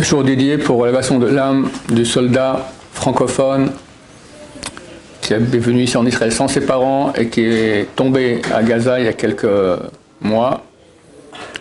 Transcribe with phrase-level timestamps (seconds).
[0.00, 3.70] Ce jour dédié pour l'élévation de l'âme du soldat francophone
[5.20, 8.98] qui est venu ici en Israël sans ses parents et qui est tombé à Gaza
[8.98, 9.46] il y a quelques
[10.22, 10.62] mois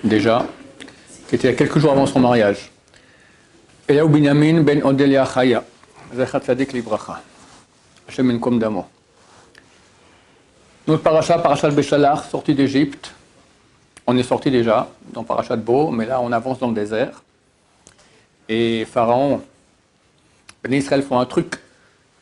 [0.05, 0.45] déjà,
[1.27, 2.71] qui était il y a quelques jours avant son mariage.
[3.89, 5.65] Eliaou Binyamin ben Odelia Chaya,
[6.73, 7.21] Libracha,
[8.07, 8.39] Hashem.
[10.87, 13.11] Notre paracha, parachat Béchalar, sorti d'Égypte.
[14.07, 17.21] On est sorti déjà dans parachat Beau, mais là on avance dans le désert.
[18.51, 19.43] Et Pharaon,
[20.63, 21.59] Ben Israël font un truc,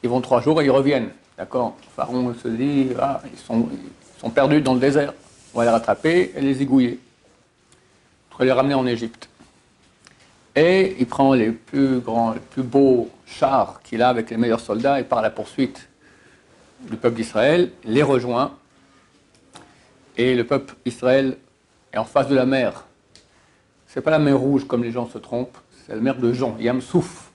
[0.03, 1.09] ils vont trois jours et ils reviennent.
[1.37, 1.77] D'accord?
[1.95, 5.13] Pharaon se dit, ah, ils, sont, perdus dans le désert.
[5.53, 6.99] On va les rattraper et les égouiller.
[8.33, 9.29] On va les ramener en Égypte.
[10.53, 14.59] Et il prend les plus grands, les plus beaux chars qu'il a avec les meilleurs
[14.59, 15.87] soldats et part à la poursuite
[16.81, 18.51] du peuple d'Israël, les rejoint.
[20.17, 21.37] Et le peuple d'Israël
[21.93, 22.83] est en face de la mer.
[23.87, 25.57] C'est pas la mer rouge comme les gens se trompent,
[25.87, 27.31] c'est la mer de Jean, Yam Souf.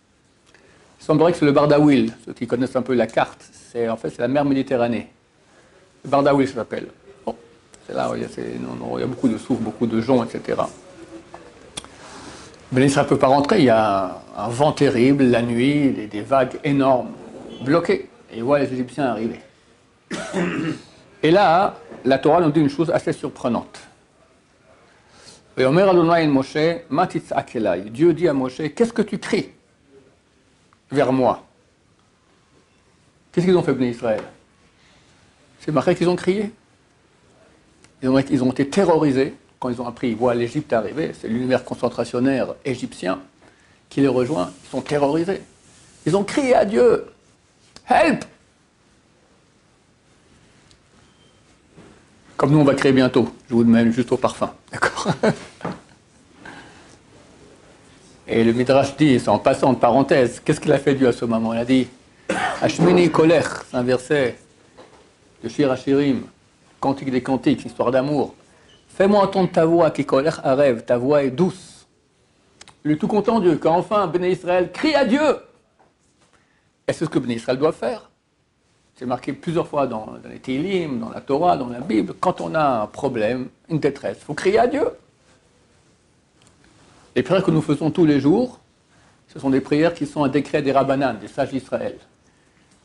[1.00, 3.96] Il semblerait que c'est le Bardaouil, ceux qui connaissent un peu la carte, c'est en
[3.96, 5.08] fait c'est la mer Méditerranée.
[6.04, 6.88] Le Bardaouil ça s'appelle.
[7.24, 7.34] Bon,
[7.86, 10.28] c'est là où il y, a, il y, a, beaucoup de souf, beaucoup de joncs,
[10.32, 10.60] etc.
[12.70, 16.06] Ben Israël ne peut pas rentrer, il y a un, vent terrible, la nuit, des,
[16.06, 17.10] des, vagues énormes,
[17.64, 18.08] bloquées.
[18.32, 19.40] Et il voit les Égyptiens arriver.
[21.22, 23.80] Et là, la Torah nous dit une chose assez surprenante.
[27.90, 29.50] Dieu dit à Moshe, qu'est-ce que tu cries
[30.90, 31.46] vers moi
[33.32, 34.22] Qu'est-ce qu'ils ont fait, Béné Israël
[35.60, 36.50] C'est marqué qu'ils ont crié.
[38.02, 38.18] Ils ont,
[38.50, 43.20] été terrorisés quand ils ont appris, ils voient l'Égypte arriver, c'est l'univers concentrationnaire égyptien
[43.88, 45.40] qui les rejoint, ils sont terrorisés.
[46.04, 47.06] Ils ont crié à Dieu,
[47.88, 48.24] Help
[52.36, 53.32] Comme nous, on va créer bientôt.
[53.48, 54.52] Je vous demande juste au parfum.
[54.72, 54.91] D'accord?
[58.28, 61.24] Et le Midrash dit, en passant, en parenthèse, qu'est-ce qu'il a fait Dieu à ce
[61.24, 61.52] moment?
[61.52, 61.88] Il a dit
[62.60, 64.38] Hashmini Kolech, c'est un verset
[65.42, 66.22] de Shir Hashirim,
[66.80, 68.34] Cantique des Cantiques, histoire d'amour.
[68.88, 71.86] Fais-moi entendre ta voix, qui Kolech rêve, ta voix est douce.
[72.84, 75.38] Il est tout content, Dieu, qu'enfin, Béné Israël crie à Dieu.
[76.86, 78.11] Et c'est ce que Béné Israël doit faire.
[79.02, 82.14] C'est marqué plusieurs fois dans, les Télim, dans la Torah, dans la Bible.
[82.20, 84.86] Quand on a un problème, une détresse, il faut crier à Dieu.
[87.16, 88.60] Les prières que nous faisons tous les jours,
[89.26, 91.98] ce sont des prières qui sont un décret des Rabbanan, des sages d'Israël.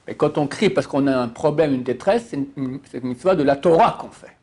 [0.08, 3.44] Et quand on crie parce qu'on a un problème, une détresse, c'est une, une de
[3.44, 4.36] la Torah qu'on fait.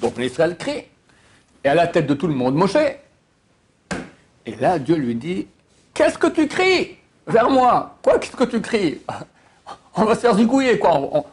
[0.00, 0.84] Donc l'Israël crie.
[1.64, 2.76] Et à la tête de tout le monde, Moshe.
[4.46, 5.48] Et là, Dieu lui dit
[5.92, 6.96] Qu'est-ce que tu cries?
[7.26, 9.00] Vers moi Quoi, qu'est-ce que tu cries?
[9.96, 10.94] On va se faire zigouiller, quoi.
[10.98, 11.24] On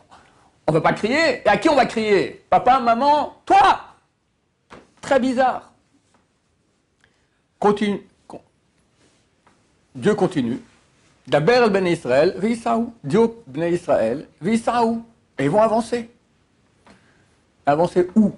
[0.69, 1.41] ne va pas crier.
[1.45, 2.45] Et à qui on va crier?
[2.49, 3.81] Papa, maman, toi
[5.01, 5.71] Très bizarre.
[7.59, 8.01] Continue.
[9.93, 10.59] Dieu continue.
[11.27, 12.93] D'abord, ben Israël, Visaou.
[13.03, 15.03] Dieu, ben Israël, Visaou.
[15.37, 16.09] Et ils vont avancer.
[17.65, 18.31] Avancer où?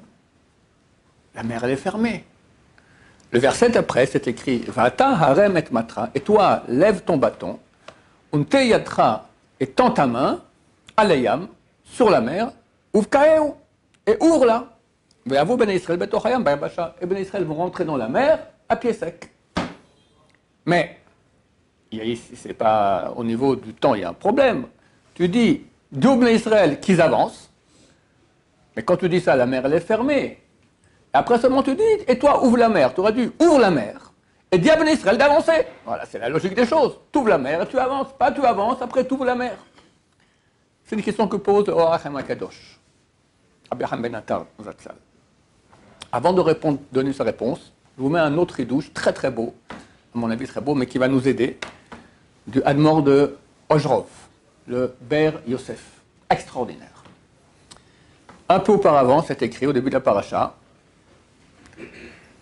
[1.34, 2.25] La mer, elle est fermée.
[3.31, 6.09] Le verset après, c'est écrit Vata harem et matra.
[6.16, 7.59] Et toi, lève ton bâton.
[8.34, 9.28] Unte yatra
[9.59, 10.41] et tends ta main
[10.97, 11.47] à l'ayam,
[11.83, 12.51] sur la mer,
[12.93, 13.53] uvkaeu,
[14.07, 14.66] et ouvre-la.
[15.25, 18.39] Et Ben Israël vont rentrer dans la mer
[18.69, 19.31] à pied sec.
[20.66, 20.99] Mais,
[22.35, 24.66] c'est pas au niveau du temps, il y a un problème.
[25.13, 27.49] Tu dis, double Israël qu'ils avancent,
[28.75, 30.41] mais quand tu dis ça, la mer elle est fermée.
[31.13, 32.93] Après seulement tu dis, et toi ouvre la mer.
[32.93, 34.04] Tu aurais dû ouvre la mer.
[34.55, 35.67] Et dis à Ben Israël d'avancer.
[35.85, 36.97] Voilà, c'est la logique des choses.
[37.11, 38.07] Tu ouvres la mer et tu avances.
[38.17, 39.57] Pas tu avances, après tu ouvres la mer.
[40.85, 42.79] C'est une question que pose Orachem Akadosh.
[43.69, 44.45] Abraham Ben Attar,
[46.09, 50.17] Avant de donner sa réponse, je vous mets un autre idouche très très beau, à
[50.17, 51.59] mon avis très beau, mais qui va nous aider,
[52.47, 53.35] du Admor de
[53.67, 54.05] Ojrov,
[54.67, 55.83] le Ber Yosef.
[56.29, 57.03] Extraordinaire.
[58.47, 60.55] Un peu auparavant, c'est écrit au début de la paracha,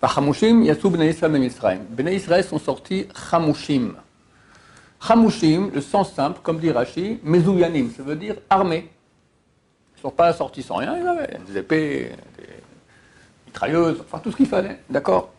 [0.07, 1.81] Chamushim Yassou Bnei Israël Israël.
[1.89, 3.95] Bnei Israël sont sortis Chamushim.
[5.05, 8.89] Chamushim, le sens simple, comme dit Rashi, Mezouyanim, ça veut dire armés.
[9.95, 12.47] Ils ne sont pas sortis sans rien, ils avaient des épées, des
[13.47, 15.31] mitrailleuses, enfin tout ce qu'il fallait, d'accord?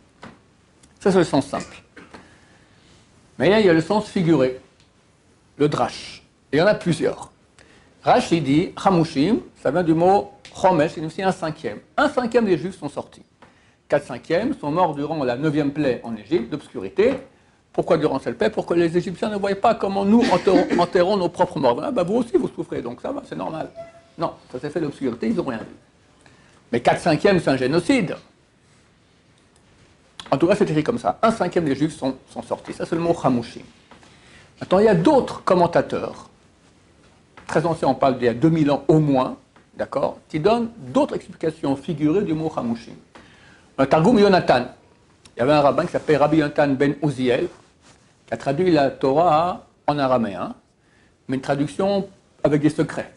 [1.00, 1.82] Ça c'est le sens simple.
[3.38, 4.60] Mais là, il y a le sens figuré,
[5.56, 6.22] le drash.
[6.52, 7.30] Et il y en a plusieurs.
[8.02, 11.80] Rashi dit, Chamushim, ça vient du mot Chomesh, c'est aussi un cinquième.
[11.96, 13.22] Un cinquième des Juifs sont sortis.
[13.88, 17.14] 4 cinquièmes sont morts durant la neuvième plaie en Égypte d'obscurité.
[17.72, 18.50] Pourquoi durant cette plaie?
[18.50, 21.80] Pour que les Égyptiens ne voient pas comment nous enterrons, enterrons nos propres morts.
[21.82, 23.70] Ah, bah, vous aussi, vous souffrez, donc ça va, c'est normal.
[24.16, 25.74] Non, ça s'est fait d'obscurité, ils n'ont rien vu.
[26.72, 28.16] Mais 4 cinquièmes, c'est un génocide.
[30.30, 31.18] En tout cas, c'est écrit comme ça.
[31.22, 32.72] Un cinquième des Juifs sont, sont sortis.
[32.72, 33.62] Ça, c'est le mot Hamushim.
[34.60, 36.30] Maintenant, il y a d'autres commentateurs,
[37.46, 39.36] très anciens, on parle d'il y a 2000 ans au moins,
[39.76, 42.50] d'accord, qui donnent d'autres explications figurées du mot
[43.76, 44.66] Targum Yonatan.
[45.36, 47.48] Il y avait un rabbin qui s'appelait Rabbi Yonatan ben Uziel,
[48.26, 50.54] qui a traduit la Torah en araméen,
[51.28, 52.08] mais une traduction
[52.42, 53.12] avec des secrets.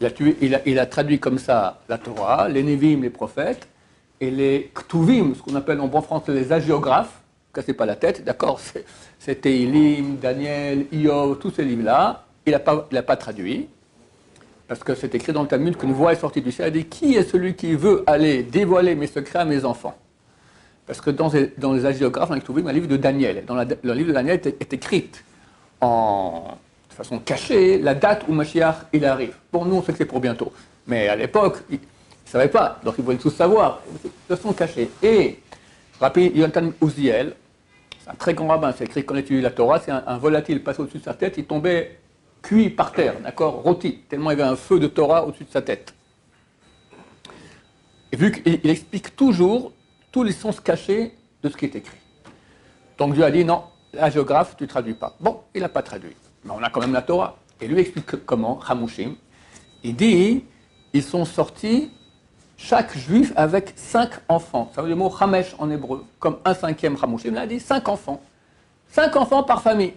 [0.00, 3.68] Il a, traduit comme ça la Torah, les Nevim, les prophètes,
[4.20, 7.20] et les Ktuvim, ce qu'on appelle en bon français les agiographes,
[7.54, 8.60] cassez pas la tête, d'accord
[9.18, 13.68] C'était Ilim, Daniel, Iov, tous ces livres-là, il n'a pas traduit,
[14.68, 16.84] parce que c'est écrit dans le Talmud qu'une voix est sortie du ciel, elle dit
[16.84, 19.96] Qui est celui qui veut aller dévoiler mes secrets à mes enfants?
[20.86, 23.92] Parce que dans, les- dans agiographes, dans les Ktuvim, un livre de Daniel, dans le
[23.94, 25.24] livre de Daniel est, est écrite
[25.80, 26.56] en,
[26.90, 29.34] de façon cachée la date où Mashiach il arrive.
[29.52, 30.52] Bon, nous on sait que c'est pour bientôt,
[30.86, 34.90] mais à l'époque, ils ne savaient pas, donc ils voulaient tous savoir, de façon cachée.
[35.02, 35.38] Et,
[36.00, 37.34] rappelez, Yonatan Uziel,
[38.02, 40.62] c'est un très grand rabbin, c'est écrit qu'on étudie la Torah, c'est un, un volatile
[40.62, 41.97] passé au-dessus de sa tête, il tombait
[42.42, 45.50] cuit par terre, d'accord, rôti, tellement il y avait un feu de Torah au-dessus de
[45.50, 45.94] sa tête.
[48.12, 49.72] Et vu qu'il il explique toujours
[50.12, 51.98] tous les sens cachés de ce qui est écrit.
[52.96, 55.14] Donc Dieu a dit non, la géographe, tu ne traduis pas.
[55.20, 56.16] Bon, il n'a pas traduit.
[56.44, 57.36] Mais on a quand même la Torah.
[57.60, 59.14] Et lui explique comment, Hamushim.
[59.82, 60.44] Il dit,
[60.92, 61.90] ils sont sortis,
[62.56, 64.70] chaque juif avec cinq enfants.
[64.74, 67.30] Ça veut dire le mot Hamesh en hébreu, comme un cinquième Hamushim.
[67.32, 68.20] Il a dit cinq enfants.
[68.88, 69.92] Cinq enfants par famille.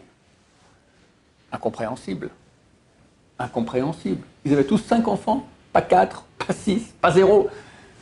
[1.51, 2.29] Incompréhensible.
[3.39, 4.23] Incompréhensible.
[4.45, 7.49] Ils avaient tous cinq enfants, pas quatre, pas six, pas zéro.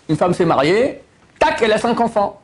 [0.07, 1.01] Une femme s'est mariée,
[1.39, 2.41] tac, elle a cinq enfants.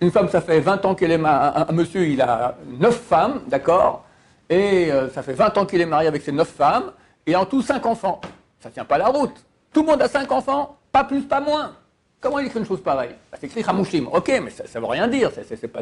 [0.00, 1.62] Une femme, ça fait 20 ans qu'elle est mariée.
[1.68, 4.04] Un, monsieur, il a neuf femmes, d'accord?
[4.48, 6.92] Et euh, ça fait 20 ans qu'il est marié avec ses neuf femmes,
[7.26, 8.20] et en tout cinq enfants.
[8.60, 9.44] Ça ne tient pas la route.
[9.72, 11.72] Tout le monde a cinq enfants, pas plus, pas moins.
[12.20, 13.14] Comment il écrit une chose pareille?
[13.30, 14.06] Bah, C'est écrit Hamushim.
[14.12, 15.80] Ok, mais ça ne veut rien dire, c'est- pas,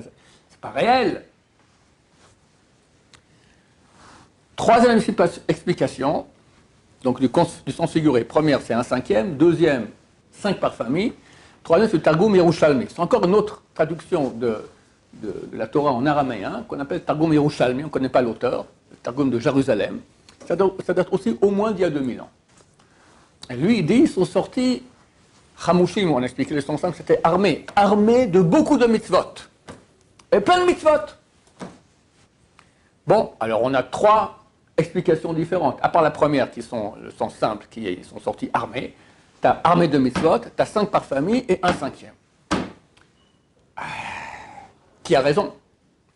[0.60, 1.24] pas réel.
[4.58, 5.00] Troisième
[5.46, 6.26] explication,
[7.04, 7.30] donc du,
[7.72, 8.24] sens figuré.
[8.24, 9.36] Première, c'est un cinquième.
[9.36, 9.86] Deuxième,
[10.32, 11.12] cinq par famille.
[11.62, 12.86] Troisième, c'est Targum Yerushalmi.
[12.88, 14.56] C'est encore une autre traduction de,
[15.52, 17.84] la Torah en araméen qu'on appelle Targum Yerushalmi.
[17.84, 20.00] On ne connaît pas l'auteur, le Targum de Jérusalem.
[20.44, 22.30] Ça date, aussi au moins d'il y a 2000 ans.
[23.50, 24.82] Lui, il dit ils sont sortis,
[25.68, 27.64] Hamushim, on a expliqué le sens simple, c'était armé.
[27.76, 29.34] Armé de beaucoup de mitzvot.
[30.32, 31.14] Et plein de mitzvot.
[33.06, 34.37] Bon, alors on a trois
[34.78, 35.78] explications différentes.
[35.82, 37.34] À part la première, qui sont le sens
[37.70, 38.94] qui sont sortis armés.
[39.40, 42.14] Tu as armé de mitzvot, tu as cinq par famille et un cinquième.
[43.76, 43.82] Ah,
[45.02, 45.52] Qui a raison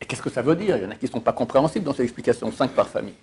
[0.00, 0.76] Et qu'est-ce que ça veut dire?
[0.76, 3.14] Il y en a qui ne sont pas compréhensibles dans ces explications, cinq par famille.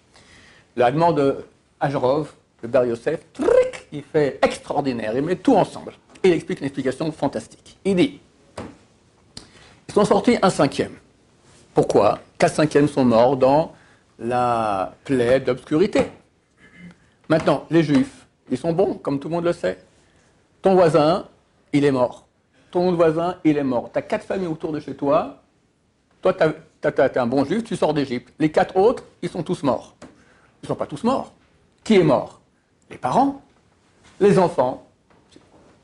[0.75, 1.45] La demande de
[1.80, 2.31] Ajarov,
[2.62, 3.21] de Bar Yosef,
[3.92, 5.94] il fait extraordinaire, il met tout ensemble.
[6.24, 7.77] Il explique une explication fantastique.
[7.83, 8.19] Il dit
[9.88, 10.94] ils sont sortis un cinquième.
[11.74, 12.19] Pourquoi?
[12.38, 13.74] Quatre cinquièmes sont morts dans
[14.19, 16.12] la plaie d'obscurité.
[17.30, 19.80] Maintenant, les juifs, ils sont bons, comme tout le monde le sait.
[20.62, 21.27] Ton voisin,
[21.71, 22.27] il est mort.
[22.71, 23.89] Ton autre voisin, il est mort.
[23.92, 25.42] Tu as quatre familles autour de chez toi.
[26.21, 28.33] Toi, tu es un bon juif, tu sors d'Égypte.
[28.39, 29.95] Les quatre autres, ils sont tous morts.
[30.01, 31.33] Ils ne sont pas tous morts.
[31.83, 32.42] Qui est mort?
[32.89, 33.42] Les parents,
[34.19, 34.86] les enfants.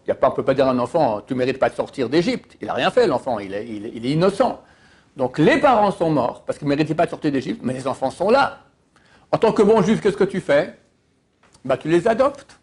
[0.08, 1.76] Y a pas, on ne peut pas dire à un enfant, tu mérites pas de
[1.76, 2.58] sortir d'Égypte.
[2.62, 4.62] Il n'a rien fait, l'enfant, il il est innocent.
[5.16, 7.88] Donc les parents sont morts parce qu'ils ne méritaient pas de sortir d'Égypte, mais les
[7.88, 8.60] enfants sont là.
[9.32, 10.78] En tant que bon juif, qu'est-ce que tu fais?
[11.64, 12.60] Bah, Tu les adoptes.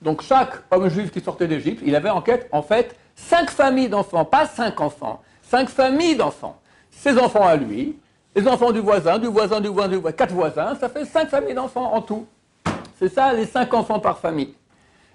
[0.00, 3.88] Donc chaque homme juif qui sortait d'Égypte, il avait en, quête, en fait cinq familles
[3.88, 6.60] d'enfants, pas cinq enfants, cinq familles d'enfants.
[6.90, 7.98] Ses enfants à lui,
[8.34, 11.28] les enfants du voisin, du voisin, du voisin, du voisin, quatre voisins, ça fait cinq
[11.28, 12.26] familles d'enfants en tout.
[12.98, 14.54] C'est ça, les cinq enfants par famille.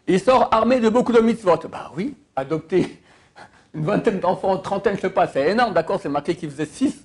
[0.07, 1.57] Il sort armé de beaucoup de mitzvot.
[1.71, 3.01] Bah oui, adopter
[3.73, 7.03] une vingtaine d'enfants, trentaine, je sais pas, c'est énorme, d'accord C'est marqué qu'il faisait six.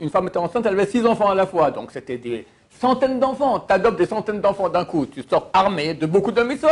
[0.00, 2.46] Une femme était enceinte, elle avait six enfants à la fois, donc c'était des
[2.80, 3.60] centaines d'enfants.
[3.60, 6.68] Tu des centaines d'enfants d'un coup, tu sors armé de beaucoup de mitzvot.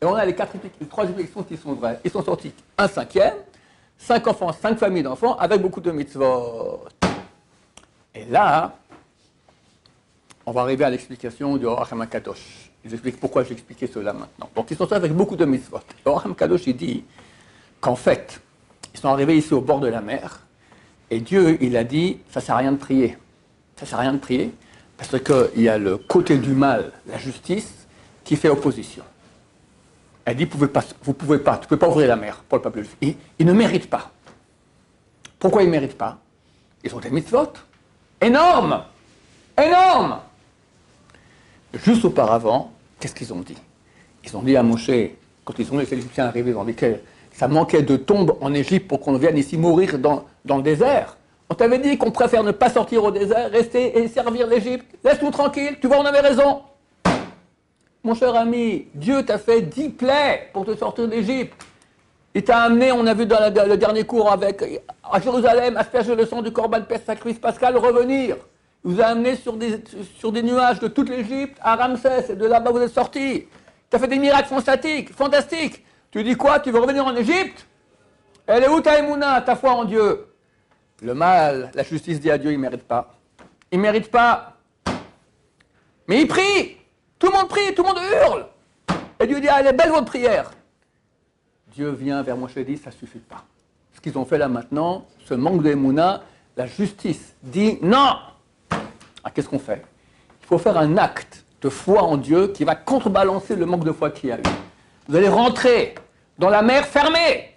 [0.00, 2.00] Et on a les, quatre, les trois explications qui sont vraies.
[2.04, 3.34] Ils sont sortis un cinquième,
[3.98, 6.84] cinq enfants, cinq familles d'enfants, avec beaucoup de mitzvot.
[8.14, 8.72] Et là,
[10.46, 12.70] on va arriver à l'explication du Oracham Kadosh.
[12.82, 14.48] Je vous explique pourquoi j'ai expliqué cela maintenant.
[14.56, 15.80] Donc ils sont sortis avec beaucoup de mitzvot.
[16.06, 17.04] Le Kadosh, il dit
[17.80, 18.40] qu'en fait,
[18.94, 20.40] ils sont arrivés ici au bord de la mer,
[21.10, 23.16] et Dieu, il a dit, ça ne sert à rien de prier.
[23.76, 24.52] Ça ne sert à rien de prier,
[24.96, 27.86] parce qu'il y a le côté du mal, la justice,
[28.22, 29.02] qui fait opposition.
[30.24, 32.44] Elle dit, vous pouvez pas, vous pouvez pas, tu ne peux pas ouvrir la mer
[32.48, 33.16] pour le peuple juif.
[33.38, 34.10] Ils, ne méritent pas.
[35.38, 36.18] Pourquoi ils ne méritent pas?
[36.84, 37.52] Ils ont des mitzvot.
[38.20, 38.84] Énormes
[39.58, 40.20] Énormes
[41.72, 43.56] Juste auparavant, qu'est-ce qu'ils ont dit?
[44.24, 44.90] Ils ont dit à Moshe,
[45.44, 46.64] quand ils ont vu les Égyptiens arriver, ils ont
[47.32, 51.16] ça manquait de tombes en Égypte pour qu'on vienne ici mourir dans, dans le désert.
[51.48, 54.86] On t'avait dit qu'on préfère ne pas sortir au désert, rester et servir l'Égypte.
[55.04, 56.62] Laisse-nous tranquille, tu vois, on avait raison.
[58.02, 61.54] Mon cher ami, Dieu t'a fait dix plaies pour te sortir d'Égypte.
[62.34, 64.62] Il t'a amené, on a vu dans le dernier cours avec,
[65.02, 68.36] à Jérusalem, à faire le sang du corban Père sacrifice pascal, revenir.
[68.84, 72.70] Il vous a amené sur des, nuages de toute l'Égypte à Ramsès, et de là-bas
[72.70, 73.46] vous êtes sortis.
[73.90, 75.84] Tu as fait des miracles fantastiques, fantastiques.
[76.10, 76.60] Tu dis quoi?
[76.60, 77.66] Tu veux revenir en Égypte?
[78.46, 80.26] Elle est où ta émouna, ta foi en Dieu?
[81.02, 83.14] Le mal, la justice dit à Dieu, il ne mérite pas.
[83.70, 84.56] Il ne mérite pas.
[86.08, 86.76] Mais il prie.
[87.18, 88.46] Tout le monde prie, tout le monde hurle.
[89.20, 90.50] Et Dieu dit, ah, elle est belle votre prière.
[91.72, 93.44] Dieu vient vers Moshe et dit, ça ne suffit pas.
[93.94, 96.22] Ce qu'ils ont fait là maintenant, ce manque d'émouna,
[96.56, 98.16] la justice dit non.
[99.22, 99.84] Ah, Qu'est-ce qu'on fait?
[100.42, 103.92] Il faut faire un acte de foi en Dieu qui va contrebalancer le manque de
[103.92, 104.42] foi qu'il y a eu.
[105.08, 105.94] Vous allez rentrer
[106.38, 107.56] dans la mer fermée.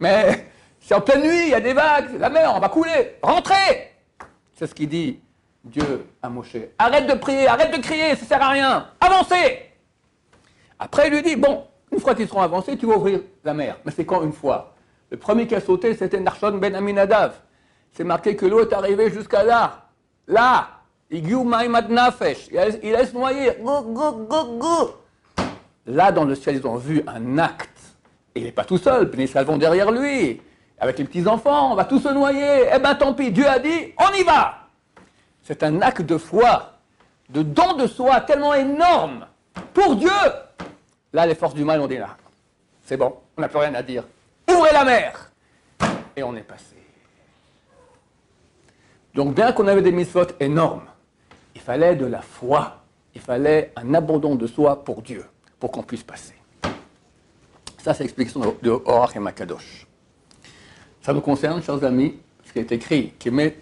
[0.00, 0.46] Mais
[0.80, 3.16] c'est en pleine nuit, il y a des vagues, la mer, on va couler.
[3.22, 3.92] Rentrez
[4.54, 5.20] C'est ce qu'il dit
[5.64, 6.56] Dieu à Moshe.
[6.78, 8.88] Arrête de prier, arrête de crier, ça sert à rien.
[9.00, 9.70] Avancez
[10.78, 13.78] Après, il lui dit, bon, une fois qu'ils seront avancés, tu vas ouvrir la mer.
[13.84, 14.74] Mais c'est quand une fois?
[15.10, 17.34] Le premier qui a sauté, c'était Narshon ben Aminadav.
[17.92, 19.86] C'est marqué que l'eau est arrivée jusqu'à là.
[20.26, 20.68] Là
[21.10, 23.52] Il laisse noyer.
[25.86, 27.70] Là, dans le ciel, ils ont vu un acte.
[28.34, 30.40] Et il n'est pas tout seul, les vont derrière lui.
[30.78, 32.68] Avec les petits-enfants, on va tous se noyer.
[32.74, 34.64] Eh bien, tant pis, Dieu a dit, on y va
[35.44, 36.72] c'est un acte de foi,
[37.28, 39.26] de don de soi tellement énorme
[39.72, 40.10] pour Dieu.
[41.12, 42.16] Là, les forces du mal ont dit là,
[42.82, 44.04] c'est bon, on n'a plus rien à dire.
[44.50, 45.30] Ouvrez la mer
[46.16, 46.76] Et on est passé.
[49.14, 50.86] Donc, bien qu'on avait des mitzvot énormes,
[51.54, 52.82] il fallait de la foi,
[53.14, 55.24] il fallait un abandon de soi pour Dieu,
[55.58, 56.34] pour qu'on puisse passer.
[57.82, 59.86] Ça, c'est l'explication de Horach et Makadosh.
[61.02, 62.14] Ça nous concerne, chers amis,
[62.54, 63.56] qui est écrit, qui met.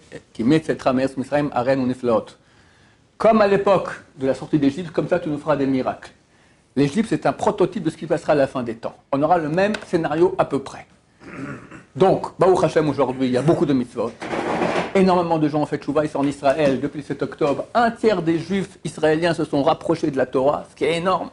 [3.17, 6.11] Comme à l'époque de la sortie d'Égypte, comme ça tu nous feras des miracles.
[6.75, 8.95] L'Égypte, c'est un prototype de ce qui passera à la fin des temps.
[9.11, 10.87] On aura le même scénario à peu près.
[11.95, 14.11] Donc, Baruch Hashem aujourd'hui, il y a beaucoup de mitzvot.
[14.95, 17.65] Énormément de gens ont fait chouva ici en Israël depuis le 7 octobre.
[17.73, 21.29] Un tiers des juifs israéliens se sont rapprochés de la Torah, ce qui est énorme.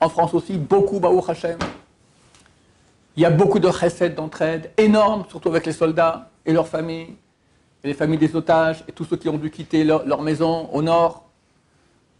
[0.00, 1.58] En France aussi, beaucoup Baruch Hashem.
[3.16, 7.16] Il y a beaucoup de chesed d'entraide, énorme, surtout avec les soldats et leurs familles,
[7.82, 10.82] et les familles des otages, et tous ceux qui ont dû quitter leur, maison au
[10.82, 11.24] nord.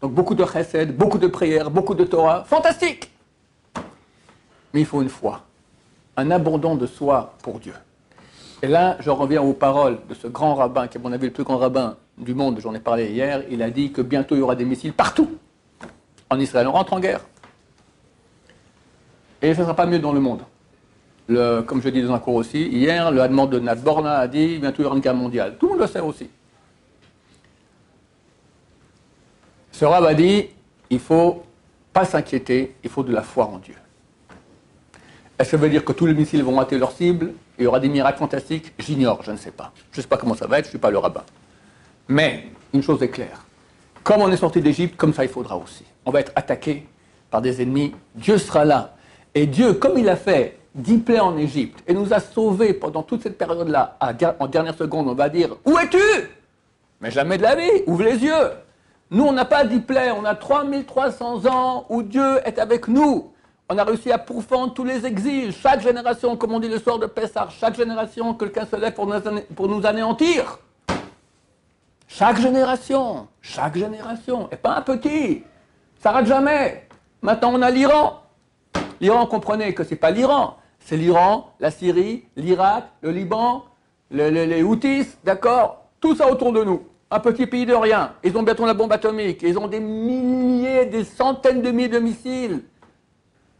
[0.01, 2.43] Donc beaucoup de chesed, beaucoup de prières, beaucoup de Torah.
[2.43, 3.11] Fantastique
[4.73, 5.43] Mais il faut une foi,
[6.17, 7.73] un abandon de soi pour Dieu.
[8.61, 11.27] Et là, je reviens aux paroles de ce grand rabbin, qui est à mon avis
[11.27, 13.43] le plus grand rabbin du monde, j'en ai parlé hier.
[13.49, 15.29] Il a dit que bientôt il y aura des missiles partout
[16.29, 16.67] en Israël.
[16.67, 17.21] On rentre en guerre.
[19.41, 20.41] Et ce ne sera pas mieux dans le monde
[21.65, 24.57] comme je dis dans un cours aussi, hier, le allemand de Nat Borna a dit
[24.57, 25.57] bientôt il y aura une guerre mondiale.
[25.59, 26.29] Tout le monde le sait aussi.
[29.71, 30.47] Ce rab a dit
[30.89, 31.43] il ne faut
[31.93, 33.75] pas s'inquiéter, il faut de la foi en Dieu.
[35.37, 37.67] Est-ce que ça veut dire que tous les missiles vont rater leur cible Il y
[37.67, 38.73] aura des miracles fantastiques?
[38.77, 39.71] J'ignore, je ne sais pas.
[39.91, 41.23] Je ne sais pas comment ça va être, je ne suis pas le rabbin.
[42.09, 43.45] Mais une chose est claire.
[44.03, 45.85] Comme on est sorti d'Égypte, comme ça il faudra aussi.
[46.05, 46.87] On va être attaqué
[47.29, 47.93] par des ennemis.
[48.15, 48.95] Dieu sera là.
[49.35, 53.03] Et Dieu, comme il a fait dix plaies en Égypte et nous a sauvés pendant
[53.03, 53.97] toute cette période-là,
[54.39, 55.97] en dernière seconde, on va dire Où es-tu?
[57.01, 58.51] Mais jamais de la vie, ouvre les yeux.
[59.11, 63.31] Nous, on n'a pas dix plaies, on a 3300 ans où Dieu est avec nous.
[63.69, 65.53] On a réussi à pourfendre tous les exils.
[65.53, 69.07] Chaque génération, comme on dit le soir de Pessah, chaque génération, quelqu'un se lève pour
[69.07, 69.19] nous,
[69.55, 70.59] pour nous anéantir.
[72.07, 75.43] Chaque génération, chaque génération, et pas un petit.
[75.99, 76.87] Ça rate jamais.
[77.21, 78.23] Maintenant, on a l'Iran.
[79.01, 83.65] L'Iran, comprenez que ce n'est pas l'Iran, c'est l'Iran, la Syrie, l'Irak, le Liban,
[84.11, 85.85] les Houthis, d'accord?
[85.99, 86.83] Tout ça autour de nous.
[87.11, 88.13] Un petit pays de rien.
[88.23, 89.41] Ils ont bientôt la bombe atomique.
[89.41, 92.63] Ils ont des milliers, des centaines de milliers de missiles.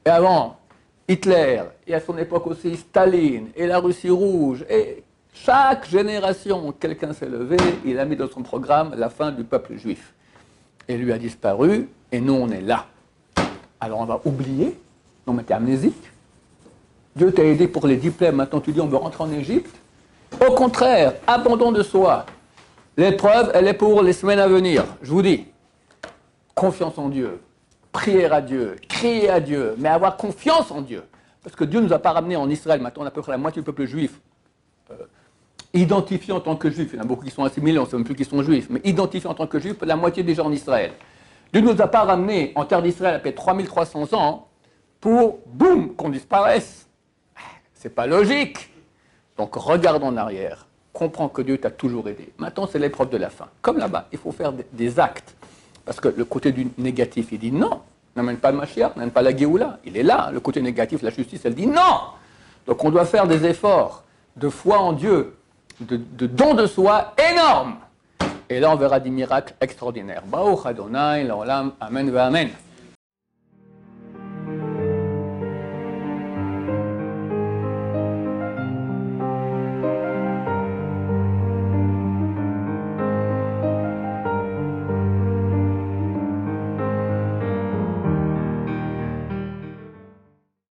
[0.05, 0.58] Et avant,
[1.08, 5.03] Hitler, et à son époque aussi Staline, et la Russie rouge, et
[5.34, 9.75] chaque génération, quelqu'un s'est levé, il a mis dans son programme la fin du peuple
[9.75, 10.13] juif.
[10.88, 12.86] Et lui a disparu, et nous on est là.
[13.79, 14.79] Alors on va oublier
[15.29, 16.12] non, mais amnésique.
[17.15, 19.75] Dieu t'a aidé pour les diplômes, maintenant tu dis on veut rentrer en Égypte.
[20.48, 22.25] Au contraire, abandon de soi.
[22.98, 24.86] L'épreuve, elle est pour les semaines à venir.
[25.01, 25.45] Je vous dis,
[26.55, 27.41] confiance en Dieu,
[27.91, 31.03] prier à Dieu, crier à Dieu, mais avoir confiance en Dieu.
[31.43, 33.21] Parce que Dieu ne nous a pas ramenés en Israël, maintenant on a à peu
[33.21, 34.19] près la moitié du peuple juif,
[34.91, 34.95] euh,
[35.74, 36.89] identifié en tant que juif.
[36.93, 38.41] Il y en a beaucoup qui sont assimilés, on ne sait même plus qui sont
[38.41, 40.91] juifs, mais identifié en tant que juif, la moitié déjà en Israël.
[41.53, 44.48] Dieu ne nous a pas ramenés en terre d'Israël après 3300 ans
[44.99, 46.87] pour, boum, qu'on disparaisse.
[47.73, 48.69] C'est pas logique.
[49.37, 52.33] Donc regarde en arrière, comprends que Dieu t'a toujours aidé.
[52.37, 53.47] Maintenant, c'est l'épreuve de la fin.
[53.61, 55.35] Comme là-bas, il faut faire des- actes.
[55.85, 57.81] Parce que le côté du négatif, il dit non,
[58.15, 59.79] n'amène pas le Mashiach, n'amène pas la Géoula.
[59.85, 60.29] Il est là.
[60.31, 61.99] Le côté négatif, la justice, elle dit non.
[62.67, 64.03] Donc on doit faire des efforts
[64.35, 65.35] de foi en Dieu,
[65.79, 67.75] de, don de soi énormes.
[68.49, 70.23] Et là, on verra des miracles extraordinaires.
[70.25, 72.49] Baruch Adonai, l'olam, amen, amen.